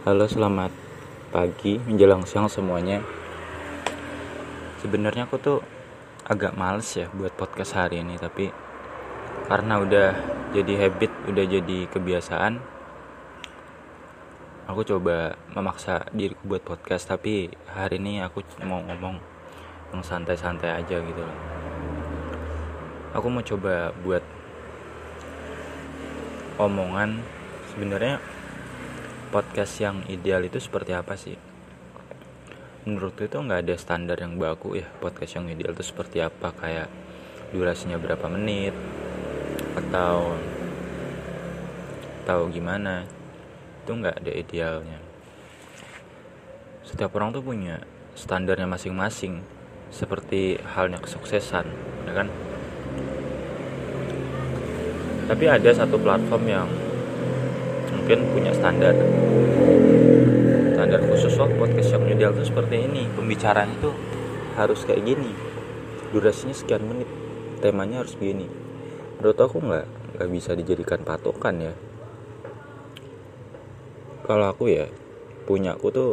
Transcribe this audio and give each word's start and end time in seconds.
Halo, 0.00 0.24
selamat 0.24 0.72
pagi 1.28 1.76
menjelang 1.76 2.24
siang 2.24 2.48
semuanya. 2.48 3.04
Sebenarnya 4.80 5.28
aku 5.28 5.36
tuh 5.36 5.60
agak 6.24 6.56
males 6.56 6.88
ya 6.96 7.12
buat 7.12 7.36
podcast 7.36 7.76
hari 7.76 8.00
ini, 8.00 8.16
tapi 8.16 8.48
karena 9.44 9.76
udah 9.76 10.08
jadi 10.56 10.88
habit, 10.88 11.12
udah 11.28 11.44
jadi 11.44 11.84
kebiasaan, 11.92 12.64
aku 14.72 14.88
coba 14.88 15.36
memaksa 15.52 16.08
diriku 16.16 16.48
buat 16.48 16.64
podcast. 16.64 17.04
Tapi 17.04 17.52
hari 17.68 18.00
ini 18.00 18.24
aku 18.24 18.40
mau 18.64 18.80
ngomong 18.80 19.20
yang 19.92 20.00
santai-santai 20.00 20.80
aja 20.80 20.96
gitu 20.96 21.20
loh. 21.20 21.38
Aku 23.20 23.28
mau 23.28 23.44
coba 23.44 23.92
buat 24.00 24.24
omongan 26.56 27.20
sebenarnya 27.76 28.39
podcast 29.30 29.78
yang 29.78 30.02
ideal 30.10 30.42
itu 30.42 30.58
seperti 30.58 30.90
apa 30.90 31.14
sih? 31.14 31.38
Menurutku 32.82 33.30
itu 33.30 33.38
nggak 33.38 33.62
ada 33.62 33.74
standar 33.78 34.18
yang 34.18 34.34
baku 34.34 34.82
ya 34.82 34.90
podcast 34.98 35.38
yang 35.38 35.46
ideal 35.46 35.70
itu 35.70 35.86
seperti 35.86 36.18
apa 36.18 36.50
kayak 36.50 36.90
durasinya 37.54 37.94
berapa 37.94 38.26
menit 38.26 38.74
atau 39.78 40.34
tahu 42.26 42.50
gimana 42.50 43.06
itu 43.86 43.90
nggak 43.94 44.18
ada 44.18 44.32
idealnya. 44.34 44.98
Setiap 46.82 47.14
orang 47.14 47.30
tuh 47.30 47.46
punya 47.46 47.86
standarnya 48.18 48.66
masing-masing 48.66 49.46
seperti 49.94 50.58
halnya 50.74 50.98
kesuksesan, 50.98 51.70
ya 52.10 52.12
kan? 52.18 52.26
Tapi 55.30 55.44
ada 55.46 55.70
satu 55.70 55.94
platform 56.02 56.44
yang 56.50 56.68
mungkin 57.90 58.18
punya 58.32 58.52
standar 58.54 58.94
standar 60.80 61.06
khusus 61.06 61.36
loh 61.36 61.46
podcast 61.60 61.92
yang 61.94 62.08
ideal 62.08 62.32
itu 62.34 62.48
seperti 62.48 62.88
ini. 62.88 63.04
Pembicaraan 63.12 63.70
itu 63.76 63.92
harus 64.56 64.82
kayak 64.88 65.04
gini. 65.06 65.30
Durasinya 66.10 66.56
sekian 66.56 66.82
menit 66.88 67.06
temanya 67.60 68.02
harus 68.02 68.16
begini. 68.16 68.48
Menurut 69.20 69.38
aku 69.38 69.60
nggak 69.60 69.86
nggak 70.16 70.28
bisa 70.32 70.56
dijadikan 70.56 71.04
patokan 71.04 71.60
ya. 71.60 71.74
Kalau 74.24 74.46
aku 74.50 74.72
ya 74.72 74.88
punya 75.44 75.76
aku 75.76 75.92
tuh 75.92 76.10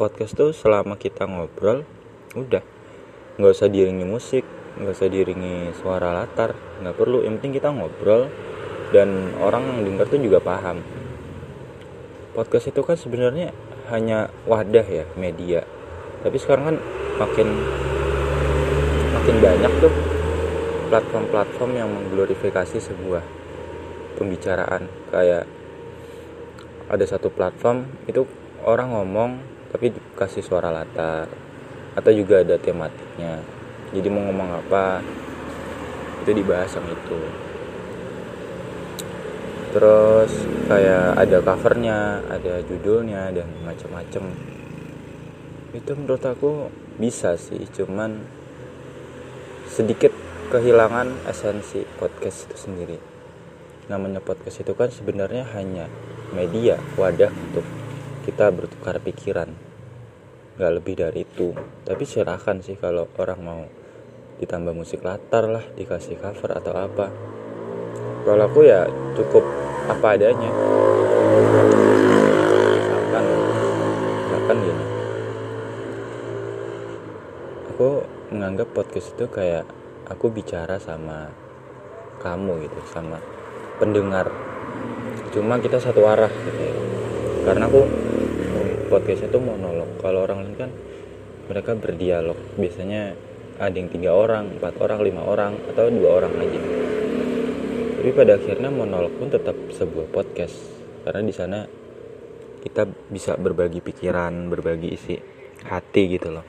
podcast 0.00 0.34
tuh 0.34 0.50
selama 0.56 0.96
kita 0.96 1.28
ngobrol 1.28 1.84
udah. 2.34 2.64
Nggak 3.36 3.52
usah 3.52 3.68
diiringi 3.68 4.08
musik 4.08 4.42
nggak 4.70 4.96
usah 4.96 5.12
diiringi 5.12 5.76
suara 5.76 6.16
latar 6.16 6.56
nggak 6.80 6.96
perlu. 6.96 7.20
Yang 7.20 7.38
penting 7.38 7.54
kita 7.60 7.68
ngobrol 7.68 8.32
dan 8.90 9.38
orang 9.38 9.62
yang 9.70 9.80
dengar 9.86 10.10
tuh 10.10 10.18
juga 10.18 10.42
paham 10.42 10.82
podcast 12.32 12.70
itu 12.70 12.80
kan 12.86 12.94
sebenarnya 12.94 13.50
hanya 13.90 14.30
wadah 14.46 14.86
ya 14.86 15.04
media. 15.18 15.66
Tapi 16.22 16.36
sekarang 16.38 16.74
kan 16.74 16.76
makin 17.18 17.48
makin 19.10 19.36
banyak 19.42 19.72
tuh 19.82 19.92
platform-platform 20.90 21.70
yang 21.74 21.88
mengglorifikasi 21.90 22.78
sebuah 22.78 23.22
pembicaraan. 24.18 24.86
Kayak 25.10 25.44
ada 26.90 27.04
satu 27.06 27.30
platform 27.30 27.86
itu 28.10 28.26
orang 28.66 28.94
ngomong 28.94 29.30
tapi 29.70 29.94
dikasih 29.94 30.42
suara 30.42 30.70
latar. 30.70 31.26
Atau 31.98 32.14
juga 32.14 32.46
ada 32.46 32.54
tematiknya. 32.54 33.42
Jadi 33.90 34.06
mau 34.06 34.22
ngomong 34.30 34.62
apa 34.62 35.02
itu 36.22 36.30
dibahas 36.36 36.70
yang 36.78 36.86
itu 36.86 37.18
terus 39.70 40.32
kayak 40.66 41.14
ada 41.14 41.38
covernya 41.42 42.26
ada 42.26 42.62
judulnya 42.66 43.30
dan 43.30 43.46
macam-macam 43.62 44.34
itu 45.70 45.90
menurut 45.94 46.24
aku 46.26 46.66
bisa 46.98 47.38
sih 47.38 47.62
cuman 47.70 48.40
sedikit 49.70 50.10
kehilangan 50.50 51.30
esensi 51.30 51.86
podcast 51.94 52.50
itu 52.50 52.56
sendiri. 52.58 52.98
Namanya 53.86 54.18
podcast 54.18 54.66
itu 54.66 54.74
kan 54.74 54.90
sebenarnya 54.90 55.46
hanya 55.54 55.86
media 56.34 56.74
wadah 56.98 57.30
untuk 57.30 57.62
kita 58.26 58.50
bertukar 58.50 58.98
pikiran. 58.98 59.54
Nggak 60.58 60.72
lebih 60.74 60.94
dari 60.98 61.22
itu. 61.22 61.54
Tapi 61.86 62.02
silahkan 62.02 62.58
sih 62.66 62.74
kalau 62.74 63.06
orang 63.14 63.40
mau 63.40 63.62
ditambah 64.42 64.74
musik 64.74 65.06
latar 65.06 65.46
lah 65.46 65.62
dikasih 65.78 66.18
cover 66.18 66.50
atau 66.50 66.74
apa. 66.74 67.06
Kalau 68.26 68.44
aku 68.50 68.66
ya 68.66 68.90
cukup 69.14 69.46
apa 69.86 70.06
adanya. 70.18 70.50
Misalkan 72.76 73.24
misalkan 74.26 74.56
gini. 74.60 74.84
Aku 77.72 77.88
menganggap 78.34 78.68
podcast 78.76 79.16
itu 79.16 79.24
kayak 79.30 79.64
aku 80.10 80.28
bicara 80.28 80.76
sama 80.76 81.32
kamu 82.20 82.68
gitu 82.68 82.80
sama 82.92 83.22
pendengar. 83.80 84.28
Cuma 85.32 85.56
kita 85.62 85.80
satu 85.80 86.04
arah 86.04 86.28
gitu 86.28 86.60
ya. 86.60 86.74
karena 87.40 87.72
aku 87.72 87.80
podcast 88.92 89.24
itu 89.24 89.38
monolog. 89.40 89.88
Kalau 90.02 90.28
orang 90.28 90.44
lain 90.44 90.56
kan 90.60 90.70
mereka 91.48 91.72
berdialog. 91.78 92.36
Biasanya 92.60 93.16
ada 93.60 93.76
yang 93.76 93.92
tiga 93.92 94.16
orang 94.16 94.56
empat 94.56 94.80
orang 94.80 95.00
lima 95.04 95.20
orang 95.24 95.52
atau 95.68 95.92
dua 95.92 96.20
orang 96.20 96.32
aja 96.40 96.60
tapi 98.00 98.16
pada 98.16 98.40
akhirnya 98.40 98.72
monolog 98.72 99.12
pun 99.20 99.28
tetap 99.28 99.52
sebuah 99.76 100.08
podcast. 100.08 100.56
Karena 101.04 101.20
di 101.20 101.36
sana 101.36 101.68
kita 102.64 102.88
bisa 103.12 103.36
berbagi 103.36 103.84
pikiran 103.84 104.48
berbagi 104.48 104.88
isi 104.88 105.20
hati 105.68 106.02
gitu 106.08 106.32
loh. 106.32 106.46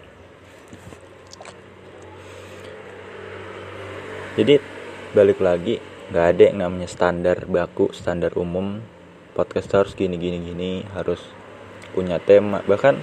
Jadi 4.40 4.64
balik 5.12 5.44
lagi 5.44 5.76
nggak 6.16 6.26
ada 6.32 6.44
yang 6.56 6.58
namanya 6.64 6.88
standar 6.88 7.44
baku 7.44 7.92
standar 7.92 8.32
umum. 8.40 8.80
Podcast 9.36 9.76
harus 9.76 9.92
gini 9.92 10.16
gini 10.16 10.40
gini 10.40 10.88
harus 10.96 11.20
punya 11.92 12.16
tema. 12.24 12.64
Bahkan 12.64 12.96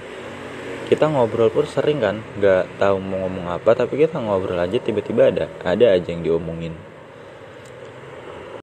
kita 0.89 1.05
ngobrol 1.05 1.53
pun 1.53 1.69
sering 1.69 2.01
kan 2.01 2.17
nggak 2.41 2.81
tahu 2.81 2.97
mau 2.97 3.29
ngomong 3.29 3.61
apa 3.61 3.77
tapi 3.77 4.09
kita 4.09 4.17
ngobrol 4.17 4.57
aja 4.57 4.81
tiba-tiba 4.81 5.29
ada 5.29 5.45
ada 5.61 5.93
aja 5.93 6.09
yang 6.09 6.25
diomongin 6.25 6.88